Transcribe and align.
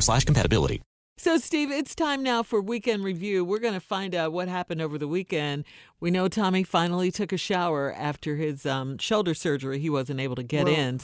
slash 0.00 0.24
compatibility. 0.24 0.82
So, 1.18 1.36
Steve, 1.36 1.70
it's 1.70 1.94
time 1.94 2.22
now 2.22 2.42
for 2.42 2.62
weekend 2.62 3.04
review. 3.04 3.44
We're 3.44 3.58
going 3.58 3.74
to 3.74 3.80
find 3.80 4.14
out 4.14 4.32
what 4.32 4.48
happened 4.48 4.80
over 4.80 4.96
the 4.96 5.06
weekend. 5.08 5.64
We 6.00 6.10
know 6.10 6.28
Tommy 6.28 6.62
finally 6.62 7.10
took 7.10 7.30
a 7.32 7.36
shower 7.36 7.92
after 7.94 8.36
his 8.36 8.64
um, 8.64 8.96
shoulder 8.96 9.34
surgery. 9.34 9.78
He 9.80 9.90
wasn't 9.90 10.18
able 10.20 10.36
to 10.36 10.42
get 10.42 10.64
Well- 10.64 10.74
in, 10.74 11.00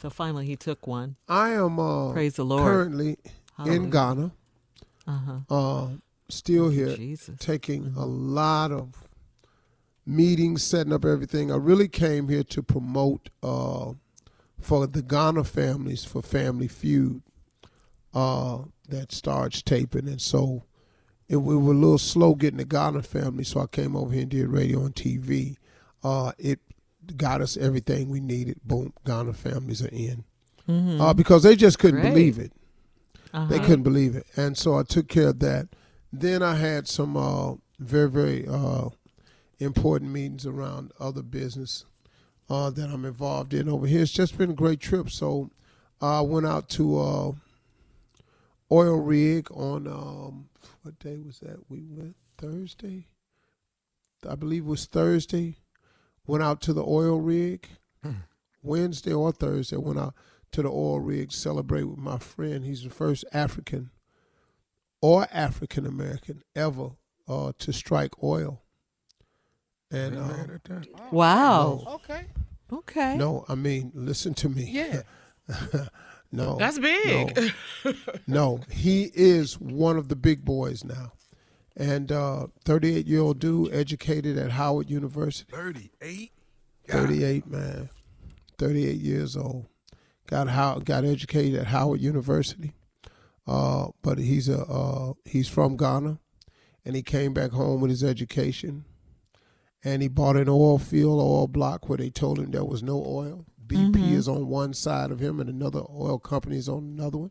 so 0.00 0.08
finally 0.08 0.46
he 0.46 0.56
took 0.56 0.86
one. 0.86 1.16
I 1.28 1.50
am 1.50 1.78
uh, 1.78 2.12
Praise 2.12 2.36
the 2.36 2.44
Lord. 2.46 2.62
currently 2.64 3.18
Hallelujah. 3.58 3.80
in 3.82 3.90
Ghana, 3.90 4.30
Uh-huh. 5.06 5.54
uh, 5.54 5.88
still 6.30 6.70
here, 6.70 6.96
Jesus. 6.96 7.36
taking 7.38 7.92
a 7.94 8.06
lot 8.06 8.72
of 8.72 8.94
meetings, 10.06 10.62
setting 10.62 10.92
up 10.92 11.04
everything. 11.04 11.52
I 11.52 11.56
really 11.56 11.88
came 11.88 12.28
here 12.28 12.44
to 12.44 12.62
promote 12.62 13.28
uh, 13.42 13.92
for 14.60 14.86
the 14.86 15.02
Ghana 15.02 15.44
families 15.44 16.04
for 16.04 16.22
Family 16.22 16.68
Feud 16.68 17.20
uh, 18.18 18.64
that 18.88 19.12
starts 19.12 19.62
taping, 19.62 20.08
and 20.08 20.20
so 20.20 20.64
it, 21.28 21.36
we 21.36 21.56
were 21.56 21.72
a 21.72 21.76
little 21.76 21.98
slow 21.98 22.34
getting 22.34 22.58
the 22.58 22.64
Ghana 22.64 23.02
family, 23.02 23.44
so 23.44 23.60
I 23.60 23.66
came 23.66 23.94
over 23.94 24.12
here 24.12 24.22
and 24.22 24.30
did 24.30 24.48
radio 24.48 24.84
and 24.84 24.94
TV. 24.94 25.56
Uh, 26.02 26.32
it 26.38 26.58
got 27.16 27.40
us 27.40 27.56
everything 27.56 28.08
we 28.08 28.20
needed. 28.20 28.60
Boom, 28.64 28.92
Ghana 29.04 29.34
families 29.34 29.82
are 29.82 29.88
in 29.88 30.24
Mhm. 30.68 31.00
uh, 31.00 31.14
because 31.14 31.42
they 31.42 31.54
just 31.56 31.78
couldn't 31.78 32.00
Great. 32.00 32.12
believe 32.12 32.38
it. 32.38 32.52
They 33.32 33.56
Uh-huh. 33.56 33.66
couldn't 33.66 33.82
believe 33.84 34.16
it, 34.16 34.26
and 34.36 34.56
so 34.56 34.78
I 34.78 34.82
took 34.82 35.06
care 35.08 35.28
of 35.28 35.38
that. 35.40 35.68
Then 36.12 36.42
I 36.42 36.54
had 36.54 36.88
some 36.88 37.16
uh, 37.16 37.54
very, 37.78 38.08
very 38.10 38.46
uh, 38.48 38.88
important 39.58 40.10
meetings 40.12 40.46
around 40.46 40.92
other 40.98 41.22
business 41.22 41.84
uh, 42.50 42.70
that 42.70 42.88
I'm 42.90 43.04
involved 43.04 43.52
in 43.52 43.68
over 43.68 43.86
here. 43.86 44.00
It's 44.02 44.10
just 44.10 44.38
been 44.38 44.50
a 44.50 44.54
great 44.54 44.80
trip. 44.80 45.10
So 45.10 45.50
I 46.00 46.22
went 46.22 46.46
out 46.46 46.68
to 46.70 46.98
uh, 46.98 47.32
Oil 48.70 48.96
Rig 48.96 49.48
on 49.50 49.86
um, 49.86 50.48
what 50.82 50.98
day 50.98 51.18
was 51.18 51.38
that? 51.40 51.58
We 51.70 51.84
went 51.88 52.16
Thursday. 52.36 53.06
I 54.28 54.34
believe 54.34 54.64
it 54.64 54.68
was 54.68 54.86
Thursday. 54.86 55.56
Went 56.26 56.42
out 56.44 56.60
to 56.62 56.72
the 56.72 56.84
oil 56.84 57.20
rig. 57.20 57.66
Wednesday 58.62 59.12
or 59.12 59.32
Thursday, 59.32 59.76
went 59.76 59.98
out 59.98 60.14
to 60.52 60.62
the 60.62 60.68
oil 60.68 61.00
rig 61.00 61.32
celebrate 61.32 61.84
with 61.84 61.98
my 61.98 62.18
friend. 62.18 62.64
He's 62.64 62.82
the 62.82 62.90
first 62.90 63.24
African 63.32 63.90
or 65.00 65.26
African 65.32 65.86
American 65.86 66.42
ever 66.56 66.90
uh, 67.28 67.52
to 67.58 67.72
strike 67.72 68.22
oil. 68.22 68.62
And 69.90 70.18
uh, 70.18 70.82
Wow. 71.10 71.82
no, 71.86 71.92
Okay. 71.94 72.24
Okay. 72.70 73.16
no, 73.16 73.44
I 73.48 73.54
mean, 73.54 73.92
listen 73.94 74.34
to 74.34 74.48
me. 74.50 74.68
Yeah. 74.70 75.02
no, 76.30 76.56
That's 76.58 76.78
big. 76.78 77.52
No, 77.84 77.94
no, 78.26 78.60
he 78.70 79.10
is 79.14 79.58
one 79.58 79.96
of 79.96 80.08
the 80.08 80.16
big 80.16 80.44
boys 80.44 80.84
now, 80.84 81.12
and 81.76 82.12
uh, 82.12 82.48
38 82.64 83.06
year 83.06 83.20
old 83.20 83.38
dude, 83.38 83.72
educated 83.72 84.36
at 84.36 84.52
Howard 84.52 84.90
University. 84.90 85.50
38? 85.52 86.32
38, 86.88 87.46
man. 87.46 87.90
38 88.58 88.96
years 88.96 89.36
old. 89.36 89.66
Got 90.26 90.48
how 90.48 90.78
got 90.78 91.04
educated 91.04 91.60
at 91.60 91.68
Howard 91.68 92.00
University. 92.00 92.74
Uh, 93.46 93.88
but 94.02 94.18
he's 94.18 94.48
a 94.48 94.62
uh, 94.64 95.14
he's 95.24 95.48
from 95.48 95.76
Ghana 95.76 96.18
and 96.84 96.94
he 96.94 97.02
came 97.02 97.32
back 97.32 97.52
home 97.52 97.80
with 97.80 97.90
his 97.90 98.04
education 98.04 98.84
and 99.82 100.02
he 100.02 100.08
bought 100.08 100.36
an 100.36 100.48
oil 100.48 100.78
field 100.78 101.20
oil 101.20 101.46
block 101.46 101.88
where 101.88 101.96
they 101.96 102.10
told 102.10 102.38
him 102.38 102.50
there 102.50 102.64
was 102.64 102.82
no 102.82 103.02
oil. 103.06 103.46
BP 103.68 103.92
Mhm. 103.92 104.12
is 104.12 104.28
on 104.28 104.48
one 104.48 104.72
side 104.74 105.10
of 105.10 105.20
him 105.20 105.38
and 105.40 105.48
another 105.50 105.82
oil 105.90 106.18
company 106.18 106.56
is 106.56 106.68
on 106.68 106.78
another 106.84 107.18
one. 107.18 107.30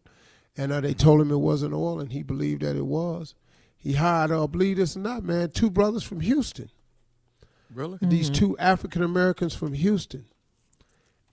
And 0.56 0.72
uh, 0.72 0.82
they 0.82 0.94
told 0.94 1.22
him 1.22 1.32
it 1.32 1.38
wasn't 1.38 1.74
oil 1.74 2.00
and 2.00 2.12
he 2.12 2.24
believed 2.24 2.62
that 2.62 2.76
it 2.76 2.86
was. 2.86 3.36
He 3.76 3.94
hired, 3.94 4.32
uh, 4.32 4.48
believe 4.48 4.78
this 4.78 4.96
or 4.96 5.00
not, 5.00 5.24
man, 5.24 5.52
two 5.52 5.70
brothers 5.70 6.04
from 6.04 6.20
Houston 6.22 6.70
Really? 7.74 7.98
these 8.02 8.30
Mhm. 8.30 8.34
two 8.36 8.58
African 8.58 9.04
Americans 9.04 9.54
from 9.54 9.74
Houston, 9.74 10.26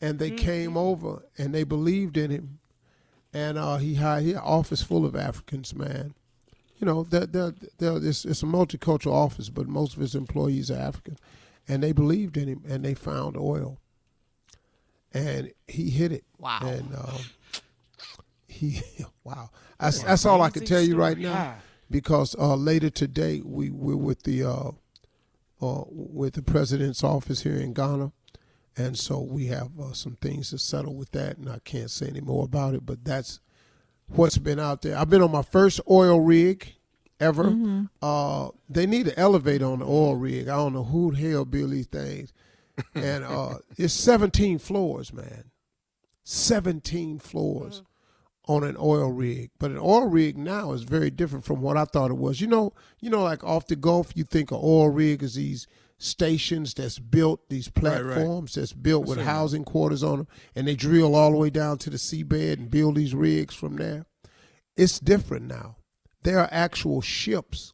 and 0.01 0.19
they 0.19 0.31
Mm-hmm. 0.31 0.45
came 0.45 0.77
over 0.77 1.23
and 1.39 1.55
they 1.55 1.65
believed 1.65 2.17
in 2.17 2.31
him, 2.31 2.59
and 3.33 3.57
uh, 3.57 3.77
he 3.79 3.95
had 3.95 4.23
he 4.25 4.33
an 4.33 4.39
office 4.39 4.83
full 4.83 5.05
of 5.07 5.15
Africans, 5.17 5.75
man. 5.75 6.15
You 6.79 6.87
know, 6.87 7.05
they're, 7.05 7.27
they're, 7.27 7.55
they're, 7.79 7.97
it's, 8.05 8.25
it's 8.25 8.43
a 8.43 8.47
multicultural 8.47 9.13
office, 9.13 9.49
but 9.49 9.69
most 9.69 9.95
of 9.95 10.01
his 10.01 10.15
employees 10.15 10.71
are 10.71 10.79
African, 10.79 11.17
and 11.69 11.83
they 11.83 11.93
believed 11.93 12.37
in 12.37 12.49
him, 12.49 12.63
and 12.69 12.85
they 12.85 12.95
found 12.95 13.37
oil, 13.37 13.79
and 15.15 15.53
he 15.69 15.89
hit 15.89 16.13
it. 16.13 16.25
Wow. 16.39 16.59
And 16.63 16.95
um, 16.95 17.21
he 18.49 18.83
Wow. 19.25 19.51
That's, 19.81 20.03
that's 20.03 20.27
all 20.27 20.43
I 20.43 20.51
can 20.51 20.65
tell 20.65 20.81
you 20.81 20.97
right 20.97 21.19
now. 21.19 21.57
Because 21.91 22.35
uh, 22.39 22.55
later 22.57 22.91
today 22.91 23.43
we 23.45 23.71
we're 23.71 23.97
with 23.97 24.23
the 24.23 24.45
uh, 24.45 24.71
uh, 25.63 25.85
with 25.89 26.35
the 26.35 26.43
president's 26.43 27.05
office 27.05 27.43
here 27.43 27.57
in 27.57 27.73
Ghana, 27.73 28.11
and 28.77 28.99
so 28.99 29.21
we 29.21 29.47
have 29.47 29.69
uh, 29.79 29.93
some 29.93 30.17
things 30.17 30.51
to 30.51 30.59
settle 30.59 30.95
with 30.95 31.11
that, 31.13 31.37
and 31.37 31.49
I 31.49 31.59
can't 31.61 31.91
say 31.91 32.09
any 32.09 32.23
more 32.23 32.45
about 32.45 32.75
it. 32.75 32.87
But 32.87 33.05
that's 33.05 33.39
what's 34.09 34.39
been 34.39 34.59
out 34.59 34.83
there. 34.83 34.97
I've 34.97 35.11
been 35.11 35.23
on 35.23 35.31
my 35.31 35.43
first 35.43 35.81
oil 35.89 36.21
rig 36.21 36.75
ever. 37.21 37.45
Mm-hmm. 37.45 37.85
Uh, 38.03 38.49
they 38.69 38.87
need 38.87 39.09
an 39.09 39.15
elevator 39.19 39.67
on 39.67 39.81
the 39.81 39.87
oil 39.87 40.17
rig. 40.17 40.49
I 40.49 40.57
don't 40.57 40.73
know 40.73 40.85
who 40.85 41.13
the 41.13 41.19
hell 41.19 41.45
built 41.45 41.71
these 41.71 41.87
things, 41.87 42.33
and 42.95 43.25
uh, 43.25 43.57
it's 43.79 43.95
17 43.95 44.59
floors, 44.59 45.13
man. 45.13 45.51
17 46.25 47.19
floors 47.19 47.83
on 48.47 48.65
an 48.65 48.77
oil 48.79 49.11
rig. 49.11 49.51
But 49.59 49.71
an 49.71 49.79
oil 49.79 50.07
rig 50.09 50.37
now 50.39 50.73
is 50.73 50.83
very 50.83 51.11
different 51.11 51.45
from 51.45 51.61
what 51.61 51.77
I 51.77 51.85
thought 51.85 52.11
it 52.11 52.17
was. 52.19 52.41
You 52.41 52.47
know, 52.47 52.73
you 53.01 53.11
know, 53.11 53.23
like 53.23 53.45
off 53.45 53.67
the 53.67 53.77
Gulf, 53.77 54.13
you 54.15 54.25
think 54.25 54.51
an 54.51 54.59
oil 54.63 54.89
rig 54.89 55.23
is 55.23 55.35
these 55.35 55.67
stations 55.99 56.75
that's 56.75 56.99
built, 56.99 57.49
these 57.49 57.71
Right, 57.81 58.03
right. 58.03 58.15
platforms 58.15 58.55
that's 58.55 58.73
built 58.73 59.07
with 59.07 59.19
that. 59.19 59.25
housing 59.25 59.65
quarters 59.65 60.03
on 60.03 60.19
them, 60.19 60.29
and 60.55 60.67
they 60.67 60.75
drill 60.75 61.15
all 61.15 61.31
the 61.31 61.37
way 61.39 61.51
down 61.51 61.79
to 61.79 61.91
the 61.91 61.97
seabed 61.97 62.55
and 62.55 62.71
build 62.71 62.97
these 62.97 63.15
rigs 63.15 63.55
from 63.55 63.77
there. 63.77 64.07
It's 64.77 64.99
different 64.99 65.47
now. 65.47 65.77
There 66.23 66.39
are 66.41 66.49
actual 66.51 67.01
ships, 67.01 67.73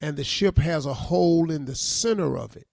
and 0.00 0.16
the 0.16 0.24
ship 0.24 0.58
has 0.58 0.86
a 0.86 0.94
hole 0.94 1.50
in 1.50 1.64
the 1.64 1.74
center 1.74 2.36
of 2.38 2.54
it, 2.56 2.66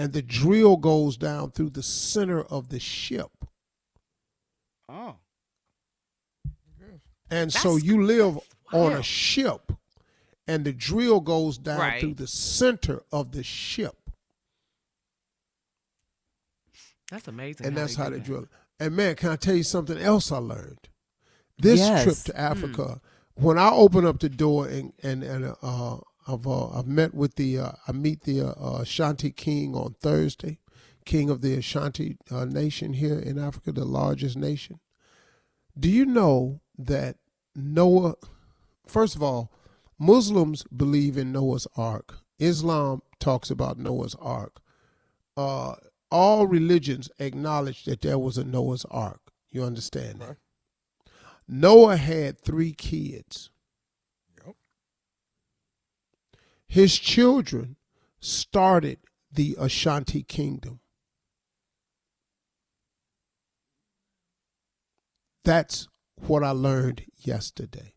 and 0.00 0.14
the 0.14 0.22
drill 0.22 0.78
goes 0.78 1.18
down 1.18 1.50
through 1.50 1.68
the 1.68 1.82
center 1.82 2.42
of 2.44 2.70
the 2.70 2.80
ship. 2.80 3.30
Oh. 4.88 5.16
And 7.30 7.52
so 7.52 7.76
you 7.76 8.02
live 8.02 8.38
on 8.72 8.94
a 8.94 9.02
ship, 9.02 9.72
and 10.48 10.64
the 10.64 10.72
drill 10.72 11.20
goes 11.20 11.58
down 11.58 11.78
Right. 11.80 12.00
through 12.00 12.14
the 12.14 12.26
center 12.26 13.02
of 13.12 13.32
the 13.32 13.42
ship, 13.42 14.10
That's 17.10 17.28
amazing. 17.28 17.66
and 17.66 17.76
that's 17.76 17.94
they 17.94 18.02
how 18.02 18.08
they 18.08 18.16
that. 18.16 18.24
drill. 18.24 18.44
it. 18.44 18.48
And 18.80 18.96
man, 18.96 19.14
can 19.16 19.28
I 19.28 19.36
tell 19.36 19.54
you 19.54 19.62
something 19.64 19.98
else 19.98 20.32
I 20.32 20.38
learned? 20.38 20.88
This 21.58 21.78
Yes. 21.80 22.04
trip 22.04 22.16
to 22.34 22.40
Africa, 22.40 23.00
when 23.34 23.58
I 23.58 23.70
opened 23.70 24.06
up 24.06 24.18
the 24.18 24.30
door 24.30 24.66
and 24.66 24.94
and 25.02 25.22
and 25.22 25.54
uh, 25.60 25.98
I've 26.32 26.46
uh, 26.46 26.68
I've 26.70 26.86
met 26.86 27.14
with 27.14 27.34
the 27.34 27.58
uh, 27.58 27.72
I 27.88 27.92
meet 27.92 28.22
the 28.22 28.42
uh, 28.42 28.54
uh, 28.60 28.78
Ashanti 28.82 29.30
King 29.30 29.74
on 29.74 29.94
Thursday, 30.00 30.58
King 31.04 31.28
of 31.28 31.40
the 31.40 31.54
Ashanti 31.54 32.16
uh, 32.30 32.44
nation 32.44 32.92
here 32.92 33.18
in 33.18 33.38
Africa, 33.38 33.72
the 33.72 33.84
largest 33.84 34.36
nation. 34.36 34.78
Do 35.78 35.90
you 35.90 36.06
know 36.06 36.60
that 36.78 37.16
Noah? 37.54 38.14
First 38.86 39.16
of 39.16 39.22
all, 39.22 39.52
Muslims 39.98 40.64
believe 40.64 41.16
in 41.16 41.32
Noah's 41.32 41.66
Ark. 41.76 42.18
Islam 42.38 43.02
talks 43.18 43.50
about 43.50 43.78
Noah's 43.78 44.14
Ark. 44.20 44.60
Uh, 45.36 45.74
all 46.10 46.46
religions 46.46 47.10
acknowledge 47.18 47.84
that 47.84 48.00
there 48.00 48.18
was 48.18 48.38
a 48.38 48.44
Noah's 48.44 48.84
Ark. 48.86 49.20
You 49.50 49.64
understand 49.64 50.20
that? 50.20 50.36
Noah 51.46 51.96
had 51.96 52.40
three 52.40 52.72
kids. 52.72 53.50
His 56.70 56.96
children 57.00 57.74
started 58.20 59.00
the 59.32 59.56
Ashanti 59.58 60.22
kingdom. 60.22 60.78
That's 65.44 65.88
what 66.14 66.44
I 66.44 66.50
learned 66.50 67.06
yesterday. 67.16 67.94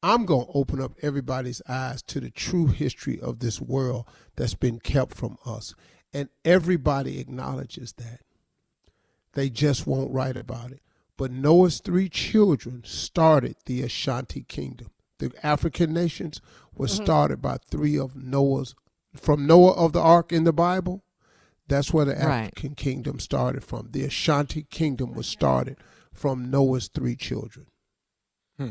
I'm 0.00 0.26
going 0.26 0.46
to 0.46 0.52
open 0.52 0.80
up 0.80 0.92
everybody's 1.02 1.60
eyes 1.68 2.02
to 2.02 2.20
the 2.20 2.30
true 2.30 2.68
history 2.68 3.20
of 3.20 3.40
this 3.40 3.60
world 3.60 4.06
that's 4.36 4.54
been 4.54 4.78
kept 4.78 5.14
from 5.16 5.36
us. 5.44 5.74
And 6.14 6.28
everybody 6.44 7.18
acknowledges 7.18 7.94
that. 7.94 8.20
They 9.32 9.50
just 9.50 9.88
won't 9.88 10.12
write 10.12 10.36
about 10.36 10.70
it. 10.70 10.82
But 11.16 11.32
Noah's 11.32 11.80
three 11.80 12.08
children 12.08 12.84
started 12.84 13.56
the 13.66 13.82
Ashanti 13.82 14.44
kingdom. 14.44 14.92
The 15.20 15.32
African 15.46 15.92
nations 15.92 16.40
were 16.74 16.86
mm-hmm. 16.86 17.04
started 17.04 17.40
by 17.40 17.58
three 17.70 17.98
of 17.98 18.16
Noah's, 18.16 18.74
from 19.14 19.46
Noah 19.46 19.72
of 19.72 19.92
the 19.92 20.00
ark 20.00 20.32
in 20.32 20.44
the 20.44 20.52
Bible. 20.52 21.04
That's 21.68 21.92
where 21.92 22.04
the 22.04 22.14
Right. 22.14 22.46
African 22.46 22.74
kingdom 22.74 23.20
started 23.20 23.62
from. 23.62 23.90
The 23.92 24.02
Ashanti 24.02 24.64
kingdom 24.70 25.12
was 25.12 25.28
started 25.28 25.76
from 26.12 26.50
Noah's 26.50 26.88
three 26.88 27.14
children. 27.14 27.66
Hmm. 28.58 28.70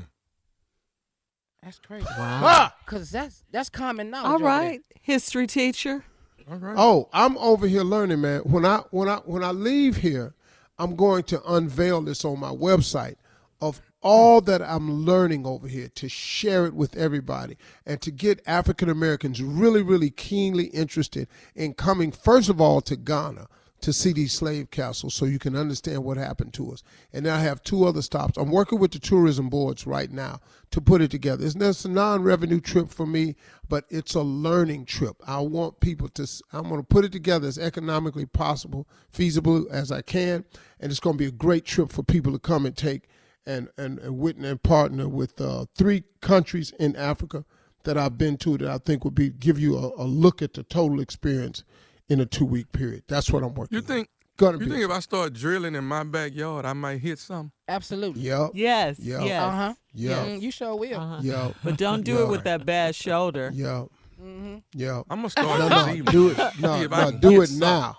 That's 1.63 1.79
crazy. 1.79 2.05
Wow. 2.17 2.71
Because 2.85 3.11
that's 3.11 3.43
that's 3.51 3.69
common 3.69 4.09
knowledge. 4.09 4.31
All 4.31 4.39
right, 4.39 4.67
right, 4.67 4.81
history 5.01 5.47
teacher. 5.47 6.03
All 6.49 6.57
right. 6.57 6.75
Oh, 6.77 7.09
I'm 7.13 7.37
over 7.37 7.67
here 7.67 7.83
learning, 7.83 8.21
man. 8.21 8.41
When 8.41 8.65
I 8.65 8.79
when 8.91 9.07
I 9.07 9.17
when 9.17 9.43
I 9.43 9.51
leave 9.51 9.97
here, 9.97 10.33
I'm 10.77 10.95
going 10.95 11.23
to 11.23 11.41
unveil 11.51 12.01
this 12.01 12.25
on 12.25 12.39
my 12.39 12.51
website 12.51 13.15
of 13.61 13.81
all 14.01 14.41
that 14.41 14.61
I'm 14.61 15.05
learning 15.05 15.45
over 15.45 15.67
here 15.67 15.89
to 15.95 16.09
share 16.09 16.65
it 16.65 16.73
with 16.73 16.95
everybody 16.95 17.57
and 17.85 18.01
to 18.01 18.11
get 18.11 18.41
African 18.47 18.89
Americans 18.89 19.41
really, 19.41 19.81
really 19.81 20.09
keenly 20.09 20.65
interested 20.65 21.27
in 21.55 21.73
coming, 21.73 22.11
first 22.11 22.49
of 22.49 22.61
all, 22.61 22.81
to 22.81 22.95
Ghana 22.95 23.47
to 23.81 23.93
see 23.93 24.11
these 24.11 24.33
slave 24.33 24.71
castles 24.71 25.13
so 25.13 25.25
you 25.25 25.39
can 25.39 25.55
understand 25.55 26.03
what 26.03 26.17
happened 26.17 26.53
to 26.53 26.71
us. 26.71 26.83
And 27.13 27.25
then 27.25 27.33
I 27.33 27.39
have 27.39 27.63
two 27.63 27.85
other 27.85 28.01
stops. 28.01 28.37
I'm 28.37 28.51
working 28.51 28.79
with 28.79 28.91
the 28.91 28.99
tourism 28.99 29.49
boards 29.49 29.87
right 29.87 30.11
now 30.11 30.39
to 30.71 30.81
put 30.81 31.01
it 31.01 31.11
together. 31.11 31.45
It's 31.45 31.55
just 31.55 31.85
a 31.85 31.89
non-revenue 31.89 32.59
trip 32.59 32.89
for 32.89 33.05
me, 33.05 33.35
but 33.67 33.85
it's 33.89 34.15
a 34.15 34.21
learning 34.21 34.85
trip. 34.85 35.15
I 35.25 35.39
want 35.39 35.79
people 35.79 36.09
to, 36.09 36.27
I'm 36.51 36.63
going 36.63 36.81
to 36.81 36.87
put 36.87 37.05
it 37.05 37.11
together 37.11 37.47
as 37.47 37.57
economically 37.57 38.25
possible, 38.25 38.87
feasible 39.09 39.65
as 39.71 39.91
I 39.91 40.01
can. 40.01 40.43
And 40.79 40.91
it's 40.91 40.99
going 40.99 41.15
to 41.15 41.23
be 41.23 41.27
a 41.27 41.31
great 41.31 41.65
trip 41.65 41.89
for 41.89 42.03
people 42.03 42.33
to 42.33 42.39
come 42.39 42.65
and 42.65 42.75
take 42.75 43.07
and, 43.45 43.69
and, 43.77 43.99
and 43.99 44.17
witness 44.17 44.51
and 44.51 44.63
partner 44.63 45.07
with 45.07 45.39
uh, 45.41 45.65
three 45.75 46.03
countries 46.21 46.71
in 46.79 46.95
Africa 46.95 47.45
that 47.83 47.97
I've 47.97 48.17
been 48.17 48.37
to 48.37 48.57
that 48.57 48.69
I 48.69 48.77
think 48.77 49.03
would 49.05 49.15
be 49.15 49.29
give 49.29 49.59
you 49.59 49.77
a, 49.77 50.03
a 50.03 50.05
look 50.05 50.41
at 50.41 50.53
the 50.53 50.63
total 50.63 50.99
experience 50.99 51.63
in 52.09 52.19
a 52.19 52.25
two 52.25 52.45
week 52.45 52.71
period. 52.71 53.03
That's 53.07 53.31
what 53.31 53.43
I'm 53.43 53.53
working. 53.53 53.75
You 53.77 53.81
think? 53.81 54.09
Gonna 54.37 54.57
you 54.57 54.65
be 54.65 54.71
think 54.71 54.85
if 54.85 54.91
I 54.91 54.99
start 55.01 55.33
drilling 55.33 55.75
in 55.75 55.83
my 55.83 56.03
backyard, 56.03 56.65
I 56.65 56.71
might 56.71 56.99
hit 57.01 57.19
something? 57.19 57.51
Absolutely. 57.67 58.21
Yep. 58.21 58.51
Yes. 58.53 58.97
Yeah. 58.97 59.23
Yes. 59.23 59.43
Uh 59.43 59.51
huh. 59.51 59.73
Yeah. 59.93 60.25
Mm, 60.25 60.41
you 60.41 60.51
sure 60.51 60.75
will. 60.75 60.97
Uh-huh. 60.97 61.19
Yep. 61.21 61.55
But 61.61 61.77
don't 61.77 62.03
do 62.03 62.23
it 62.23 62.29
with 62.29 62.43
that 62.45 62.65
bad 62.65 62.95
shoulder. 62.95 63.51
Yep. 63.53 63.87
Mm-hmm. 64.21 64.57
Yep. 64.75 65.05
I'm 65.09 65.17
gonna 65.19 65.29
start 65.29 65.59
No, 65.59 65.67
no, 65.67 66.01
do 66.03 66.29
it. 66.29 66.37
No, 66.37 66.77
See 66.77 66.83
if 66.85 66.93
I 66.93 67.03
no, 67.03 67.11
can 67.11 67.19
do 67.19 67.41
it 67.41 67.47
something. 67.47 67.59
now. 67.59 67.97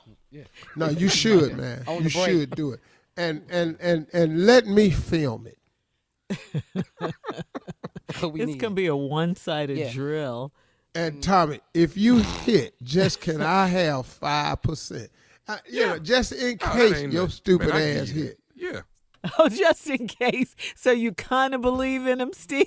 No, 0.76 0.88
you 0.88 1.09
should, 1.09 1.57
man. 1.57 1.85
You 1.88 2.09
should 2.09 2.55
do 2.55 2.73
it, 2.73 2.81
and 3.21 3.43
and 3.50 3.77
and 3.81 4.07
and 4.12 4.47
let 4.47 4.67
me 4.67 4.91
film 4.91 5.47
it. 5.47 5.59
we 8.23 8.41
This 8.41 8.47
need 8.49 8.61
can 8.61 8.75
be 8.75 8.87
a 8.87 8.97
one-sided 8.97 9.77
Yeah. 9.79 9.93
drill. 9.93 10.53
And 10.95 11.17
mm. 11.19 11.23
Tommy, 11.23 11.61
if 11.73 11.97
you 11.97 12.19
hit, 12.19 12.75
just 12.83 13.21
can 13.21 13.43
I 13.43 13.67
have 13.67 14.07
five 14.07 14.62
percent? 14.62 15.11
Uh, 15.47 15.59
you 15.69 15.87
know, 15.87 15.99
just 15.99 16.33
in 16.33 16.59
Oh, 16.62 16.73
case 16.73 16.99
ain't 16.99 17.12
your 17.12 17.29
stupid 17.29 17.69
Man, 17.69 17.99
ass 17.99 18.09
hit. 18.09 18.39
that. 18.57 18.62
Yeah. 18.62 18.81
Oh, 19.39 19.49
just 19.50 19.87
in 19.89 20.07
case. 20.09 20.57
So 20.75 20.93
you 20.93 21.12
kind 21.12 21.55
of 21.55 21.61
believe 21.61 22.07
in 22.07 22.21
him, 22.21 22.33
Steve? 22.33 22.67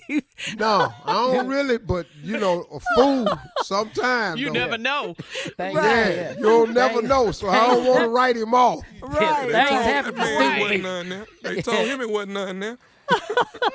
No, 0.58 0.94
I 1.06 1.14
don't 1.34 1.48
really, 1.48 1.78
but 1.80 2.06
you 2.22 2.38
know, 2.38 2.66
a 2.72 2.80
fool 2.96 3.28
sometimes. 3.64 4.40
You 4.40 4.48
though. 4.48 4.54
never 4.54 4.78
know. 4.78 5.16
Thank 5.58 5.76
Yeah, 5.76 6.10
yeah. 6.10 6.34
you'll 6.38 6.68
never 6.68 6.96
Thank- 6.96 7.08
know. 7.08 7.32
So 7.32 7.48
I 7.50 7.68
don't 7.68 7.86
want 7.88 8.02
to 8.02 8.10
write 8.10 8.38
him 8.38 8.54
off. 8.54 8.82
right. 9.02 9.40
Things 9.42 9.52
That 9.54 9.68
happen 9.70 10.16
man 10.16 10.26
for 10.28 10.62
wasn't 10.62 10.84
stupid 10.84 11.10
nothing. 11.10 11.26
They 11.56 11.62
told 11.64 11.88
him 11.88 12.02
it 12.02 12.10
wasn't 12.10 12.34
nothing 12.34 12.60
there. 12.60 12.78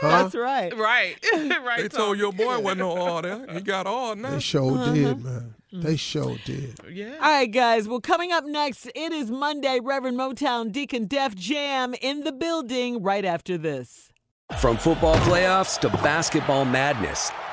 That's 0.00 0.34
right. 0.34 0.76
Right. 0.76 1.16
right. 1.34 1.78
They 1.82 1.88
told 1.88 2.16
your 2.18 2.32
boy 2.32 2.60
wasn't 2.60 2.78
no 2.78 2.90
all 2.96 3.22
there. 3.22 3.44
He 3.52 3.60
got 3.60 3.86
all 3.86 4.14
now. 4.14 4.30
They 4.32 4.40
sure 4.40 4.72
Uh-huh. 4.78 4.92
did, 4.94 5.24
man. 5.24 5.54
Mm. 5.72 5.82
They 5.82 5.96
sure 5.96 6.36
did. 6.44 6.78
Yeah. 6.90 7.14
All 7.14 7.20
right, 7.20 7.50
guys. 7.50 7.86
Well, 7.86 8.00
coming 8.00 8.32
up 8.32 8.44
next, 8.44 8.86
it 8.94 9.12
is 9.12 9.30
Monday. 9.30 9.80
Reverend 9.82 10.18
Motown 10.18 10.72
Deacon 10.72 11.06
Def 11.06 11.34
Jam 11.34 11.94
in 12.00 12.24
the 12.24 12.32
building 12.32 13.02
right 13.02 13.24
after 13.24 13.58
this. 13.58 14.10
From 14.58 14.78
football 14.78 15.16
playoffs 15.16 15.78
to 15.80 15.90
basketball 16.02 16.64
madness, 16.64 17.30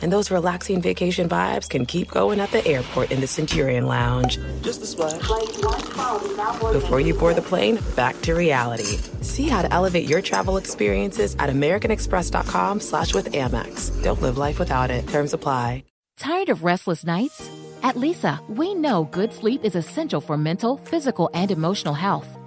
And 0.00 0.12
those 0.12 0.30
relaxing 0.30 0.80
vacation 0.80 1.28
vibes 1.28 1.68
can 1.68 1.86
keep 1.86 2.10
going 2.10 2.40
at 2.40 2.50
the 2.50 2.66
airport 2.66 3.10
in 3.10 3.20
the 3.20 3.26
Centurion 3.26 3.86
Lounge. 3.86 4.38
Just 4.62 4.82
a 4.82 4.86
splash. 4.86 5.20
Before 6.72 7.00
you 7.00 7.14
board 7.14 7.36
the 7.36 7.44
plane, 7.46 7.78
back 7.96 8.20
to 8.22 8.34
reality. 8.34 8.98
See 9.22 9.48
how 9.48 9.62
to 9.62 9.72
elevate 9.72 10.08
your 10.08 10.22
travel 10.22 10.56
experiences 10.56 11.34
at 11.38 11.50
americanexpress.com 11.50 12.80
slash 12.80 13.14
with 13.14 13.32
Amex. 13.32 14.02
Don't 14.02 14.22
live 14.22 14.38
life 14.38 14.58
without 14.58 14.90
it. 14.90 15.06
Terms 15.08 15.32
apply. 15.34 15.84
Tired 16.18 16.48
of 16.48 16.64
restless 16.64 17.04
nights? 17.04 17.48
At 17.84 17.94
Leesa, 17.94 18.40
we 18.48 18.74
know 18.74 19.04
good 19.04 19.32
sleep 19.32 19.64
is 19.64 19.76
essential 19.76 20.20
for 20.20 20.36
mental, 20.36 20.78
physical, 20.78 21.30
and 21.32 21.50
emotional 21.52 21.94
health. 21.94 22.37